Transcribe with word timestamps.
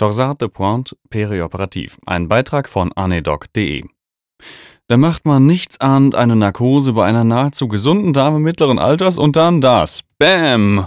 Torsade 0.00 0.38
de 0.38 0.48
Pointe 0.48 0.96
perioperativ. 1.10 1.98
Ein 2.06 2.26
Beitrag 2.26 2.70
von 2.70 2.90
anedoc.de. 2.90 3.84
Da 4.86 4.96
macht 4.96 5.26
man 5.26 5.44
nichts 5.44 5.78
ahnt 5.78 6.14
eine 6.14 6.36
Narkose 6.36 6.94
bei 6.94 7.04
einer 7.04 7.22
nahezu 7.22 7.68
gesunden 7.68 8.14
Dame 8.14 8.40
mittleren 8.40 8.78
Alters 8.78 9.18
und 9.18 9.36
dann 9.36 9.60
das. 9.60 10.00
Bäm! 10.16 10.86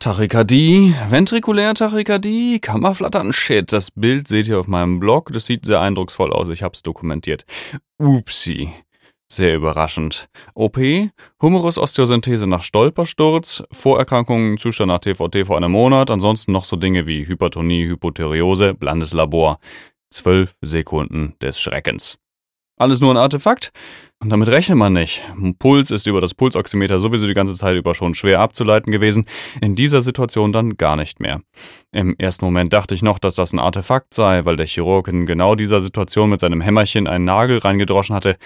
Tachykardie, 0.00 0.94
ventrikulär 1.10 1.74
Tachykardie, 1.74 2.58
Kammerflattern, 2.58 3.34
shit. 3.34 3.74
Das 3.74 3.90
Bild 3.90 4.26
seht 4.26 4.48
ihr 4.48 4.58
auf 4.58 4.68
meinem 4.68 5.00
Blog. 5.00 5.32
Das 5.34 5.44
sieht 5.44 5.66
sehr 5.66 5.82
eindrucksvoll 5.82 6.32
aus. 6.32 6.48
Ich 6.48 6.62
hab's 6.62 6.82
dokumentiert. 6.82 7.44
Upsi. 7.98 8.70
Sehr 9.28 9.56
überraschend. 9.56 10.28
OP, 10.54 10.78
Humerus-Osteosynthese 11.42 12.48
nach 12.48 12.62
Stolpersturz, 12.62 13.64
Vorerkrankungen, 13.72 14.56
Zustand 14.56 14.88
nach 14.88 15.00
TVT 15.00 15.46
vor 15.46 15.56
einem 15.56 15.72
Monat, 15.72 16.10
ansonsten 16.12 16.52
noch 16.52 16.64
so 16.64 16.76
Dinge 16.76 17.06
wie 17.08 17.26
Hypertonie, 17.26 17.86
Hypothyreose, 17.86 18.74
blandes 18.74 19.12
Labor. 19.12 19.58
Zwölf 20.10 20.54
Sekunden 20.62 21.34
des 21.42 21.60
Schreckens. 21.60 22.18
Alles 22.78 23.00
nur 23.00 23.10
ein 23.12 23.16
Artefakt? 23.16 23.72
Und 24.22 24.30
damit 24.30 24.48
rechnet 24.48 24.76
man 24.76 24.92
nicht. 24.92 25.22
Puls 25.58 25.90
ist 25.90 26.06
über 26.06 26.20
das 26.20 26.34
Pulsoximeter 26.34 26.98
sowieso 26.98 27.26
die 27.26 27.34
ganze 27.34 27.54
Zeit 27.54 27.74
über 27.76 27.94
schon 27.94 28.14
schwer 28.14 28.40
abzuleiten 28.40 28.92
gewesen, 28.92 29.24
in 29.60 29.74
dieser 29.74 30.02
Situation 30.02 30.52
dann 30.52 30.76
gar 30.76 30.96
nicht 30.96 31.18
mehr. 31.18 31.40
Im 31.92 32.14
ersten 32.18 32.44
Moment 32.44 32.72
dachte 32.72 32.94
ich 32.94 33.02
noch, 33.02 33.18
dass 33.18 33.34
das 33.34 33.52
ein 33.54 33.58
Artefakt 33.58 34.14
sei, 34.14 34.44
weil 34.44 34.56
der 34.56 34.66
Chirurg 34.66 35.08
in 35.08 35.26
genau 35.26 35.54
dieser 35.54 35.80
Situation 35.80 36.30
mit 36.30 36.40
seinem 36.40 36.60
Hämmerchen 36.60 37.06
einen 37.06 37.24
Nagel 37.24 37.58
reingedroschen 37.58 38.14
hatte. 38.14 38.36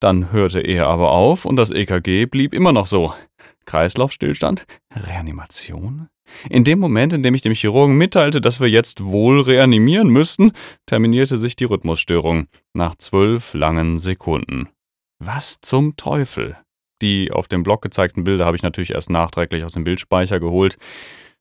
Dann 0.00 0.32
hörte 0.32 0.60
er 0.60 0.88
aber 0.88 1.10
auf 1.10 1.44
und 1.44 1.56
das 1.56 1.70
EKG 1.70 2.26
blieb 2.26 2.54
immer 2.54 2.72
noch 2.72 2.86
so. 2.86 3.12
Kreislaufstillstand? 3.66 4.66
Reanimation? 4.94 6.08
In 6.48 6.64
dem 6.64 6.78
Moment, 6.78 7.12
in 7.12 7.22
dem 7.22 7.34
ich 7.34 7.42
dem 7.42 7.54
Chirurgen 7.54 7.96
mitteilte, 7.96 8.40
dass 8.40 8.60
wir 8.60 8.68
jetzt 8.68 9.04
wohl 9.04 9.40
reanimieren 9.40 10.08
müssten, 10.08 10.52
terminierte 10.86 11.36
sich 11.36 11.56
die 11.56 11.64
Rhythmusstörung 11.64 12.46
nach 12.72 12.94
zwölf 12.94 13.52
langen 13.52 13.98
Sekunden. 13.98 14.68
Was 15.18 15.60
zum 15.60 15.96
Teufel? 15.96 16.56
Die 17.02 17.32
auf 17.32 17.48
dem 17.48 17.62
Blog 17.62 17.82
gezeigten 17.82 18.24
Bilder 18.24 18.46
habe 18.46 18.56
ich 18.56 18.62
natürlich 18.62 18.92
erst 18.92 19.10
nachträglich 19.10 19.64
aus 19.64 19.74
dem 19.74 19.84
Bildspeicher 19.84 20.40
geholt, 20.40 20.76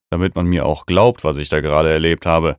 damit 0.10 0.36
man 0.36 0.48
mir 0.48 0.66
auch 0.66 0.86
glaubt, 0.86 1.24
was 1.24 1.38
ich 1.38 1.50
da 1.50 1.62
gerade 1.62 1.92
erlebt 1.92 2.26
habe. 2.26 2.58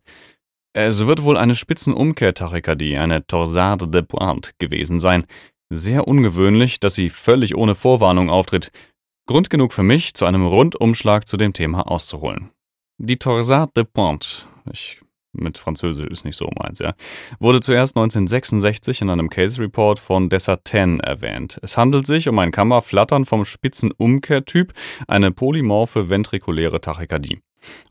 Es 0.72 1.06
wird 1.06 1.24
wohl 1.24 1.36
eine 1.36 1.56
Spitzenumkehrtachykardie, 1.56 2.96
eine 2.96 3.26
Torsade 3.26 3.88
de 3.88 4.02
Pointe 4.02 4.52
gewesen 4.58 5.00
sein, 5.00 5.24
sehr 5.70 6.06
ungewöhnlich, 6.06 6.80
dass 6.80 6.94
sie 6.94 7.08
völlig 7.08 7.56
ohne 7.56 7.74
Vorwarnung 7.74 8.28
auftritt. 8.28 8.70
Grund 9.26 9.48
genug 9.48 9.72
für 9.72 9.84
mich, 9.84 10.14
zu 10.14 10.26
einem 10.26 10.44
Rundumschlag 10.44 11.26
zu 11.26 11.36
dem 11.36 11.52
Thema 11.52 11.88
auszuholen. 11.88 12.50
Die 12.98 13.16
Torsade 13.16 13.72
de 13.76 13.84
Pointe, 13.84 14.46
ich 14.72 15.00
mit 15.32 15.58
Französisch 15.58 16.06
ist 16.06 16.24
nicht 16.24 16.36
so 16.36 16.48
meins, 16.58 16.80
ja, 16.80 16.94
wurde 17.38 17.60
zuerst 17.60 17.96
1966 17.96 19.02
in 19.02 19.10
einem 19.10 19.30
Case 19.30 19.62
Report 19.62 19.98
von 19.98 20.28
Dessertain 20.28 21.00
erwähnt. 21.00 21.58
Es 21.62 21.76
handelt 21.76 22.06
sich 22.06 22.28
um 22.28 22.38
ein 22.38 22.50
Kammerflattern 22.50 23.24
vom 23.24 23.44
Spitzenumkehrtyp, 23.44 24.72
eine 25.06 25.30
polymorphe 25.30 26.10
ventrikuläre 26.10 26.80
Tachykardie. 26.80 27.40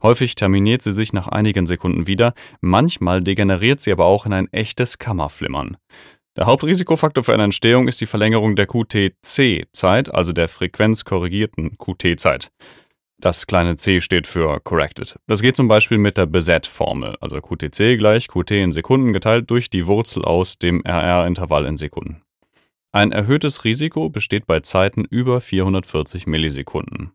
Häufig 0.02 0.34
terminiert 0.34 0.82
sie 0.82 0.92
sich 0.92 1.12
nach 1.12 1.28
einigen 1.28 1.66
Sekunden 1.66 2.06
wieder, 2.06 2.34
manchmal 2.60 3.22
degeneriert 3.22 3.80
sie 3.80 3.92
aber 3.92 4.04
auch 4.04 4.26
in 4.26 4.32
ein 4.32 4.52
echtes 4.52 4.98
Kammerflimmern. 4.98 5.76
Der 6.36 6.46
Hauptrisikofaktor 6.46 7.24
für 7.24 7.34
eine 7.34 7.42
Entstehung 7.44 7.88
ist 7.88 8.00
die 8.00 8.06
Verlängerung 8.06 8.54
der 8.54 8.66
QTC-Zeit, 8.66 10.14
also 10.14 10.32
der 10.32 10.48
frequenzkorrigierten 10.48 11.76
QT-Zeit. 11.76 12.52
Das 13.20 13.46
kleine 13.46 13.76
c 13.76 14.00
steht 14.00 14.26
für 14.26 14.60
corrected. 14.60 15.18
Das 15.26 15.42
geht 15.42 15.56
zum 15.56 15.68
Beispiel 15.68 15.98
mit 15.98 16.16
der 16.16 16.26
Beset-Formel, 16.26 17.16
also 17.20 17.40
QTC 17.40 17.98
gleich 17.98 18.28
QT 18.28 18.52
in 18.52 18.72
Sekunden 18.72 19.12
geteilt 19.12 19.50
durch 19.50 19.70
die 19.70 19.86
Wurzel 19.86 20.24
aus 20.24 20.56
dem 20.56 20.82
RR-Intervall 20.86 21.66
in 21.66 21.76
Sekunden. 21.76 22.22
Ein 22.92 23.12
erhöhtes 23.12 23.64
Risiko 23.64 24.08
besteht 24.08 24.46
bei 24.46 24.60
Zeiten 24.60 25.04
über 25.04 25.40
440 25.40 26.26
Millisekunden. 26.26 27.12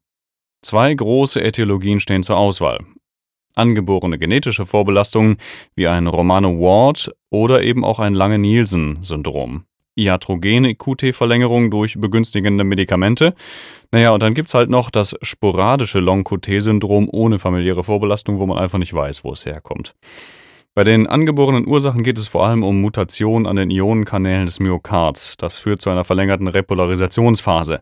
Zwei 0.62 0.94
große 0.94 1.42
Äthiologien 1.42 2.00
stehen 2.00 2.24
zur 2.24 2.38
Auswahl 2.38 2.80
angeborene 3.56 4.18
genetische 4.18 4.66
Vorbelastungen 4.66 5.38
wie 5.76 5.88
ein 5.88 6.08
Romano-Ward 6.08 7.12
oder 7.30 7.64
eben 7.64 7.84
auch 7.84 8.00
ein 8.00 8.14
Lange-Nielsen-Syndrom. 8.14 9.66
Iatrogene 9.96 10.76
QT-Verlängerung 10.76 11.72
durch 11.72 11.98
begünstigende 11.98 12.64
Medikamente. 12.66 13.34
Naja, 13.92 14.12
und 14.12 14.22
dann 14.24 14.34
gibt's 14.34 14.54
halt 14.54 14.70
noch 14.70 14.90
das 14.90 15.16
sporadische 15.22 16.00
Long-QT-Syndrom 16.00 17.10
ohne 17.12 17.40
familiäre 17.40 17.84
Vorbelastung, 17.84 18.40
wo 18.40 18.46
man 18.46 18.58
einfach 18.58 18.78
nicht 18.78 18.94
weiß, 18.94 19.24
wo 19.24 19.32
es 19.32 19.46
herkommt. 19.46 19.96
Bei 20.74 20.84
den 20.84 21.08
angeborenen 21.08 21.66
Ursachen 21.66 22.04
geht 22.04 22.18
es 22.18 22.28
vor 22.28 22.46
allem 22.46 22.62
um 22.62 22.82
Mutationen 22.82 23.48
an 23.48 23.56
den 23.56 23.70
Ionenkanälen 23.70 24.46
des 24.46 24.60
Myokards. 24.60 25.38
Das 25.38 25.58
führt 25.58 25.82
zu 25.82 25.90
einer 25.90 26.04
verlängerten 26.04 26.50
Repolarisationsphase. 26.50 27.80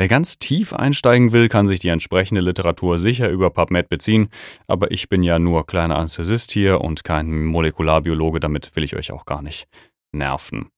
Wer 0.00 0.08
ganz 0.08 0.38
tief 0.38 0.72
einsteigen 0.72 1.34
will, 1.34 1.50
kann 1.50 1.66
sich 1.66 1.78
die 1.78 1.90
entsprechende 1.90 2.40
Literatur 2.40 2.96
sicher 2.96 3.28
über 3.28 3.50
PubMed 3.50 3.90
beziehen, 3.90 4.30
aber 4.66 4.92
ich 4.92 5.10
bin 5.10 5.22
ja 5.22 5.38
nur 5.38 5.66
kleiner 5.66 5.98
Anästhesist 5.98 6.52
hier 6.52 6.80
und 6.80 7.04
kein 7.04 7.44
Molekularbiologe, 7.44 8.40
damit 8.40 8.74
will 8.74 8.82
ich 8.82 8.96
euch 8.96 9.12
auch 9.12 9.26
gar 9.26 9.42
nicht 9.42 9.68
nerven. 10.10 10.70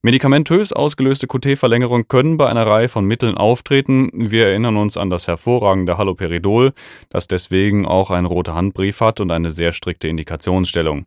Medikamentös 0.00 0.72
ausgelöste 0.72 1.26
QT-Verlängerungen 1.26 2.08
können 2.08 2.38
bei 2.38 2.48
einer 2.48 2.66
Reihe 2.66 2.88
von 2.88 3.04
Mitteln 3.04 3.36
auftreten. 3.36 4.08
Wir 4.14 4.46
erinnern 4.46 4.78
uns 4.78 4.96
an 4.96 5.10
das 5.10 5.28
hervorragende 5.28 5.98
Haloperidol, 5.98 6.72
das 7.10 7.28
deswegen 7.28 7.84
auch 7.84 8.10
einen 8.10 8.26
rote 8.26 8.54
Handbrief 8.54 9.02
hat 9.02 9.20
und 9.20 9.30
eine 9.30 9.50
sehr 9.50 9.72
strikte 9.72 10.08
Indikationsstellung. 10.08 11.04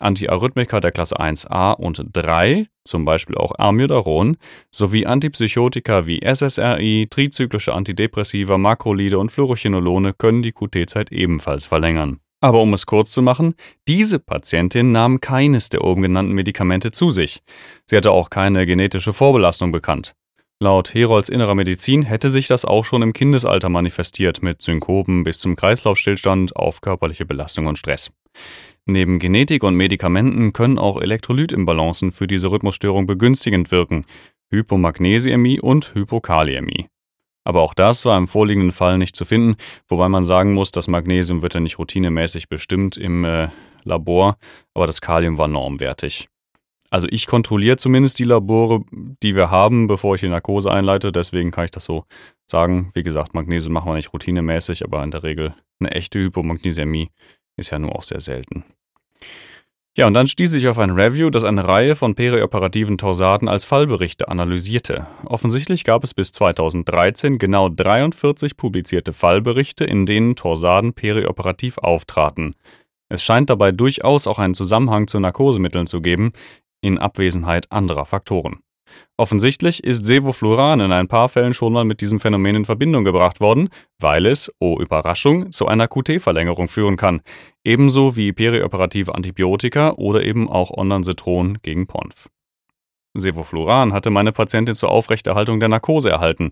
Antiarrhythmika 0.00 0.80
der 0.80 0.92
Klasse 0.92 1.20
1a 1.20 1.74
und 1.74 2.02
3, 2.12 2.66
zum 2.84 3.04
Beispiel 3.04 3.36
auch 3.36 3.52
Amiodaron, 3.58 4.36
sowie 4.70 5.06
Antipsychotika 5.06 6.06
wie 6.06 6.20
SSRI, 6.24 7.06
trizyklische 7.08 7.74
Antidepressiva, 7.74 8.58
Makrolide 8.58 9.18
und 9.18 9.30
Fluorochinolone 9.30 10.12
können 10.12 10.42
die 10.42 10.52
QT-Zeit 10.52 11.12
ebenfalls 11.12 11.66
verlängern. 11.66 12.20
Aber 12.40 12.60
um 12.60 12.74
es 12.74 12.84
kurz 12.84 13.10
zu 13.10 13.22
machen, 13.22 13.54
diese 13.88 14.18
Patientin 14.18 14.92
nahm 14.92 15.20
keines 15.20 15.70
der 15.70 15.82
oben 15.82 16.02
genannten 16.02 16.32
Medikamente 16.32 16.92
zu 16.92 17.10
sich. 17.10 17.42
Sie 17.86 17.96
hatte 17.96 18.10
auch 18.10 18.28
keine 18.28 18.66
genetische 18.66 19.14
Vorbelastung 19.14 19.72
bekannt. 19.72 20.14
Laut 20.60 20.94
Herolds 20.94 21.30
innerer 21.30 21.54
Medizin 21.54 22.02
hätte 22.02 22.30
sich 22.30 22.46
das 22.46 22.64
auch 22.64 22.84
schon 22.84 23.02
im 23.02 23.12
Kindesalter 23.12 23.68
manifestiert, 23.68 24.42
mit 24.42 24.62
Synkopen 24.62 25.24
bis 25.24 25.38
zum 25.38 25.56
Kreislaufstillstand 25.56 26.54
auf 26.54 26.80
körperliche 26.80 27.24
Belastung 27.24 27.66
und 27.66 27.78
Stress. 27.78 28.12
Neben 28.86 29.18
Genetik 29.18 29.64
und 29.64 29.74
Medikamenten 29.76 30.52
können 30.52 30.78
auch 30.78 31.00
Elektrolytimbalancen 31.00 32.12
für 32.12 32.26
diese 32.26 32.50
Rhythmusstörung 32.50 33.06
begünstigend 33.06 33.70
wirken, 33.70 34.04
Hypomagnesiämie 34.50 35.60
und 35.60 35.94
Hypokaliämie. 35.94 36.88
Aber 37.44 37.62
auch 37.62 37.74
das 37.74 38.04
war 38.04 38.16
im 38.16 38.28
vorliegenden 38.28 38.72
Fall 38.72 38.98
nicht 38.98 39.16
zu 39.16 39.24
finden, 39.24 39.56
wobei 39.88 40.08
man 40.08 40.24
sagen 40.24 40.54
muss, 40.54 40.70
das 40.70 40.88
Magnesium 40.88 41.42
wird 41.42 41.54
ja 41.54 41.60
nicht 41.60 41.78
routinemäßig 41.78 42.48
bestimmt 42.48 42.96
im 42.96 43.24
äh, 43.24 43.48
Labor, 43.84 44.38
aber 44.74 44.86
das 44.86 45.00
Kalium 45.00 45.36
war 45.38 45.48
normwertig. 45.48 46.28
Also 46.90 47.08
ich 47.10 47.26
kontrolliere 47.26 47.76
zumindest 47.76 48.18
die 48.18 48.24
Labore, 48.24 48.84
die 48.92 49.34
wir 49.34 49.50
haben, 49.50 49.88
bevor 49.88 50.14
ich 50.14 50.20
die 50.20 50.28
Narkose 50.28 50.70
einleite, 50.70 51.10
deswegen 51.10 51.50
kann 51.50 51.64
ich 51.64 51.70
das 51.70 51.84
so 51.84 52.04
sagen. 52.46 52.88
Wie 52.94 53.02
gesagt, 53.02 53.34
Magnesium 53.34 53.72
machen 53.72 53.88
wir 53.90 53.96
nicht 53.96 54.12
routinemäßig, 54.12 54.84
aber 54.84 55.02
in 55.02 55.10
der 55.10 55.24
Regel 55.24 55.54
eine 55.80 55.90
echte 55.90 56.20
Hypomagnesiämie 56.20 57.10
ist 57.56 57.70
ja 57.70 57.78
nur 57.78 57.96
auch 57.96 58.02
sehr 58.02 58.20
selten. 58.20 58.64
Ja, 59.96 60.08
und 60.08 60.14
dann 60.14 60.26
stieß 60.26 60.54
ich 60.54 60.66
auf 60.66 60.78
ein 60.78 60.90
Review, 60.90 61.30
das 61.30 61.44
eine 61.44 61.68
Reihe 61.68 61.94
von 61.94 62.16
perioperativen 62.16 62.98
Torsaden 62.98 63.46
als 63.48 63.64
Fallberichte 63.64 64.28
analysierte. 64.28 65.06
Offensichtlich 65.24 65.84
gab 65.84 66.02
es 66.02 66.14
bis 66.14 66.32
2013 66.32 67.38
genau 67.38 67.68
43 67.68 68.56
publizierte 68.56 69.12
Fallberichte, 69.12 69.84
in 69.84 70.04
denen 70.04 70.34
Torsaden 70.34 70.94
perioperativ 70.94 71.78
auftraten. 71.78 72.56
Es 73.08 73.22
scheint 73.22 73.50
dabei 73.50 73.70
durchaus 73.70 74.26
auch 74.26 74.40
einen 74.40 74.54
Zusammenhang 74.54 75.06
zu 75.06 75.20
Narkosemitteln 75.20 75.86
zu 75.86 76.00
geben, 76.00 76.32
in 76.80 76.98
Abwesenheit 76.98 77.70
anderer 77.70 78.04
Faktoren. 78.04 78.58
Offensichtlich 79.16 79.84
ist 79.84 80.04
Sevofluran 80.06 80.80
in 80.80 80.92
ein 80.92 81.08
paar 81.08 81.28
Fällen 81.28 81.54
schon 81.54 81.72
mal 81.72 81.84
mit 81.84 82.00
diesem 82.00 82.20
Phänomen 82.20 82.56
in 82.56 82.64
Verbindung 82.64 83.04
gebracht 83.04 83.40
worden, 83.40 83.68
weil 83.98 84.26
es, 84.26 84.52
oh 84.58 84.78
Überraschung, 84.80 85.52
zu 85.52 85.66
einer 85.66 85.88
QT-Verlängerung 85.88 86.68
führen 86.68 86.96
kann, 86.96 87.20
ebenso 87.64 88.16
wie 88.16 88.32
perioperative 88.32 89.14
Antibiotika 89.14 89.92
oder 89.92 90.24
eben 90.24 90.48
auch 90.48 90.70
Ondansetron 90.70 91.58
gegen 91.62 91.86
PONF. 91.86 92.28
Sevofluran 93.16 93.92
hatte 93.92 94.10
meine 94.10 94.32
Patientin 94.32 94.74
zur 94.74 94.90
Aufrechterhaltung 94.90 95.60
der 95.60 95.68
Narkose 95.68 96.10
erhalten, 96.10 96.50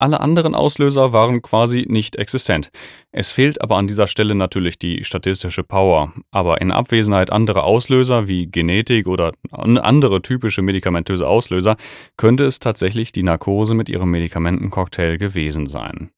alle 0.00 0.20
anderen 0.20 0.54
Auslöser 0.54 1.12
waren 1.12 1.42
quasi 1.42 1.84
nicht 1.88 2.16
existent. 2.16 2.70
Es 3.12 3.32
fehlt 3.32 3.60
aber 3.60 3.76
an 3.76 3.86
dieser 3.86 4.06
Stelle 4.06 4.34
natürlich 4.34 4.78
die 4.78 5.04
statistische 5.04 5.62
Power. 5.62 6.12
Aber 6.30 6.60
in 6.60 6.72
Abwesenheit 6.72 7.30
anderer 7.30 7.64
Auslöser 7.64 8.26
wie 8.26 8.46
Genetik 8.46 9.06
oder 9.06 9.32
andere 9.50 10.22
typische 10.22 10.62
medikamentöse 10.62 11.28
Auslöser 11.28 11.76
könnte 12.16 12.44
es 12.44 12.58
tatsächlich 12.58 13.12
die 13.12 13.22
Narkose 13.22 13.74
mit 13.74 13.88
ihrem 13.88 14.10
Medikamentencocktail 14.10 15.18
gewesen 15.18 15.66
sein. 15.66 16.10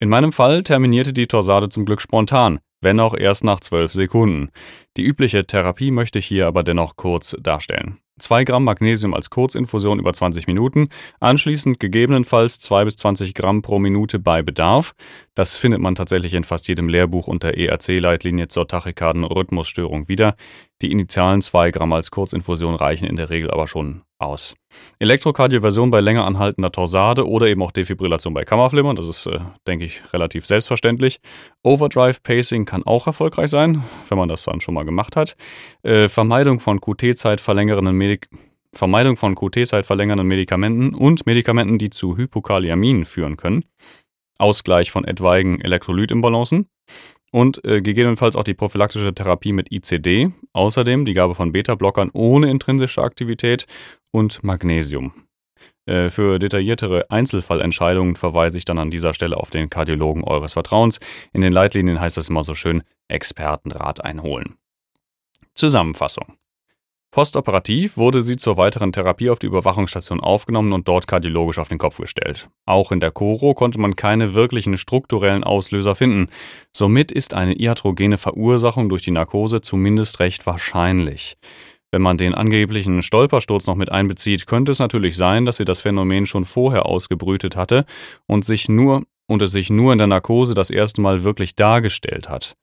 In 0.00 0.08
meinem 0.08 0.32
Fall 0.32 0.62
terminierte 0.62 1.12
die 1.12 1.26
Torsade 1.26 1.68
zum 1.68 1.84
Glück 1.84 2.00
spontan. 2.00 2.60
wenn 2.80 3.00
auch 3.00 3.16
erst 3.16 3.42
nach 3.42 3.58
12 3.58 3.92
Sekunden. 3.92 4.50
Die 4.96 5.02
übliche 5.02 5.44
Therapie 5.44 5.90
möchte 5.90 6.20
ich 6.20 6.26
hier 6.26 6.46
aber 6.46 6.62
dennoch 6.62 6.94
kurz 6.94 7.36
darstellen. 7.40 7.98
2 8.18 8.44
Gramm 8.44 8.64
Magnesium 8.64 9.14
als 9.14 9.30
Kurzinfusion 9.30 9.98
über 9.98 10.12
20 10.12 10.46
Minuten, 10.46 10.88
anschließend 11.20 11.80
gegebenenfalls 11.80 12.60
2 12.60 12.84
bis 12.84 12.96
20 12.96 13.34
Gramm 13.34 13.62
pro 13.62 13.78
Minute 13.78 14.18
bei 14.18 14.42
Bedarf. 14.42 14.92
Das 15.34 15.56
findet 15.56 15.80
man 15.80 15.94
tatsächlich 15.94 16.34
in 16.34 16.44
fast 16.44 16.68
jedem 16.68 16.88
Lehrbuch 16.88 17.28
unter 17.28 17.54
ERC-Leitlinie 17.56 18.48
zur 18.48 18.66
Tachykarden-Rhythmusstörung 18.66 20.08
wieder. 20.08 20.34
Die 20.82 20.92
initialen 20.92 21.42
2 21.42 21.70
Gramm 21.70 21.92
als 21.92 22.10
Kurzinfusion 22.10 22.74
reichen 22.74 23.06
in 23.06 23.16
der 23.16 23.30
Regel 23.30 23.50
aber 23.50 23.66
schon 23.66 24.02
aus. 24.18 24.56
Elektrokardioversion 24.98 25.90
bei 25.90 26.00
länger 26.00 26.26
anhaltender 26.26 26.72
Torsade 26.72 27.26
oder 27.26 27.46
eben 27.46 27.62
auch 27.62 27.72
Defibrillation 27.72 28.34
bei 28.34 28.44
Kammerflimmern, 28.44 28.96
das 28.96 29.08
ist, 29.08 29.26
äh, 29.26 29.38
denke 29.66 29.84
ich, 29.84 30.02
relativ 30.12 30.44
selbstverständlich. 30.44 31.20
Overdrive 31.62 32.22
Pacing 32.22 32.64
kann 32.64 32.82
auch 32.84 33.06
erfolgreich 33.06 33.48
sein, 33.48 33.82
wenn 34.08 34.18
man 34.18 34.28
das 34.28 34.44
dann 34.44 34.60
schon 34.60 34.74
mal 34.74 34.84
gemacht 34.84 35.16
hat. 35.16 35.36
Äh, 35.82 36.08
Vermeidung 36.08 36.60
von 36.60 36.80
QT-Zeit 36.80 37.40
verlängernden 37.40 37.86
Medik 38.08 38.28
Vermeidung 38.72 39.16
von 39.16 39.34
QT-Zeit 39.34 39.86
verlängernden 39.86 40.26
Medikamenten 40.26 40.94
und 40.94 41.26
Medikamenten, 41.26 41.78
die 41.78 41.90
zu 41.90 42.16
Hypokaliamin 42.16 43.04
führen 43.04 43.36
können. 43.36 43.64
Ausgleich 44.38 44.90
von 44.90 45.04
etwaigen 45.04 45.60
Elektrolytimbalancen 45.60 46.68
und 47.32 47.64
äh, 47.64 47.82
gegebenenfalls 47.82 48.36
auch 48.36 48.44
die 48.44 48.54
prophylaktische 48.54 49.14
Therapie 49.14 49.52
mit 49.52 49.72
ICD, 49.72 50.30
außerdem 50.52 51.04
die 51.04 51.14
Gabe 51.14 51.34
von 51.34 51.52
Beta-Blockern 51.52 52.10
ohne 52.12 52.50
intrinsische 52.50 53.02
Aktivität 53.02 53.66
und 54.12 54.44
Magnesium. 54.44 55.12
Äh, 55.86 56.08
für 56.08 56.38
detailliertere 56.38 57.10
Einzelfallentscheidungen 57.10 58.16
verweise 58.16 58.58
ich 58.58 58.64
dann 58.64 58.78
an 58.78 58.90
dieser 58.90 59.12
Stelle 59.12 59.38
auf 59.38 59.50
den 59.50 59.70
Kardiologen 59.70 60.24
eures 60.24 60.52
Vertrauens. 60.52 61.00
In 61.32 61.40
den 61.40 61.52
Leitlinien 61.52 62.00
heißt 62.00 62.16
es 62.16 62.28
immer 62.28 62.42
so 62.42 62.54
schön 62.54 62.82
Expertenrat 63.08 64.04
einholen. 64.04 64.56
Zusammenfassung. 65.54 66.36
Postoperativ 67.18 67.96
wurde 67.96 68.22
sie 68.22 68.36
zur 68.36 68.58
weiteren 68.58 68.92
Therapie 68.92 69.28
auf 69.28 69.40
die 69.40 69.48
Überwachungsstation 69.48 70.20
aufgenommen 70.20 70.72
und 70.72 70.86
dort 70.86 71.08
kardiologisch 71.08 71.58
auf 71.58 71.66
den 71.66 71.76
Kopf 71.78 71.98
gestellt. 71.98 72.48
Auch 72.64 72.92
in 72.92 73.00
der 73.00 73.10
Choro 73.10 73.54
konnte 73.54 73.80
man 73.80 73.94
keine 73.94 74.34
wirklichen 74.34 74.78
strukturellen 74.78 75.42
Auslöser 75.42 75.96
finden. 75.96 76.28
Somit 76.70 77.10
ist 77.10 77.34
eine 77.34 77.58
iatrogene 77.58 78.18
Verursachung 78.18 78.88
durch 78.88 79.02
die 79.02 79.10
Narkose 79.10 79.60
zumindest 79.60 80.20
recht 80.20 80.46
wahrscheinlich. 80.46 81.38
Wenn 81.90 82.02
man 82.02 82.18
den 82.18 82.36
angeblichen 82.36 83.02
Stolpersturz 83.02 83.66
noch 83.66 83.74
mit 83.74 83.90
einbezieht, 83.90 84.46
könnte 84.46 84.70
es 84.70 84.78
natürlich 84.78 85.16
sein, 85.16 85.44
dass 85.44 85.56
sie 85.56 85.64
das 85.64 85.80
Phänomen 85.80 86.24
schon 86.24 86.44
vorher 86.44 86.86
ausgebrütet 86.86 87.56
hatte 87.56 87.84
und 88.28 88.44
sich 88.44 88.68
nur 88.68 89.02
und 89.26 89.42
es 89.42 89.50
sich 89.50 89.70
nur 89.70 89.90
in 89.90 89.98
der 89.98 90.06
Narkose 90.06 90.54
das 90.54 90.70
erste 90.70 91.00
Mal 91.00 91.24
wirklich 91.24 91.56
dargestellt 91.56 92.28
hat. 92.28 92.56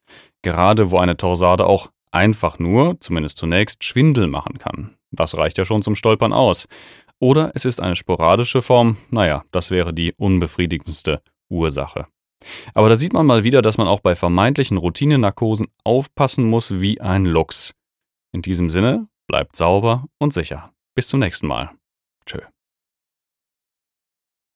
Gerade 0.43 0.91
wo 0.91 0.97
eine 0.97 1.17
Torsade 1.17 1.65
auch 1.65 1.89
einfach 2.15 2.57
nur, 2.59 2.99
zumindest 3.01 3.37
zunächst, 3.37 3.83
Schwindel 3.83 4.27
machen 4.27 4.57
kann. 4.57 4.95
Das 5.11 5.37
reicht 5.37 5.57
ja 5.57 5.65
schon 5.65 5.81
zum 5.81 5.95
Stolpern 5.95 6.33
aus. 6.33 6.67
Oder 7.19 7.51
es 7.53 7.65
ist 7.65 7.81
eine 7.81 7.95
sporadische 7.95 8.61
Form, 8.61 8.97
naja, 9.09 9.43
das 9.51 9.71
wäre 9.71 9.93
die 9.93 10.13
unbefriedigendste 10.17 11.21
Ursache. 11.49 12.07
Aber 12.73 12.89
da 12.89 12.95
sieht 12.95 13.13
man 13.13 13.25
mal 13.25 13.43
wieder, 13.43 13.61
dass 13.61 13.77
man 13.77 13.87
auch 13.87 13.99
bei 13.99 14.15
vermeintlichen 14.15 14.77
Routinenarkosen 14.77 15.67
aufpassen 15.83 16.45
muss 16.45 16.79
wie 16.79 16.99
ein 17.01 17.25
Luchs. 17.25 17.73
In 18.33 18.41
diesem 18.41 18.69
Sinne, 18.69 19.07
bleibt 19.27 19.55
sauber 19.55 20.05
und 20.19 20.33
sicher. 20.33 20.71
Bis 20.95 21.07
zum 21.07 21.19
nächsten 21.19 21.47
Mal. 21.47 21.71
Tschö. 22.25 22.39